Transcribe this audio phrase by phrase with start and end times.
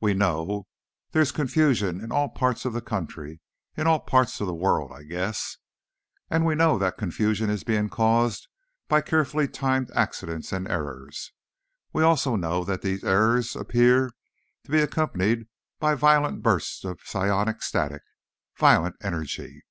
[0.00, 0.68] "We know
[1.10, 3.40] there's confusion in all parts of the country,
[3.76, 5.56] in all parts of the world, I guess.
[6.30, 8.46] And we know that confusion is being caused
[8.86, 11.32] by carefully timed accidents and errors.
[11.92, 14.12] We also know that these errors appear
[14.66, 15.48] to be accompanied
[15.80, 19.64] by violent bursts of psionic static—violent energy.